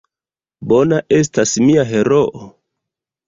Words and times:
Bona 0.71 1.01
estas 1.17 1.53
mia 1.67 1.83
heroo? 1.91 2.49